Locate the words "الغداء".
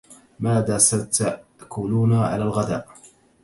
2.43-2.87